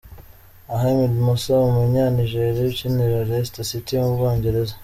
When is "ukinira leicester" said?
2.71-3.65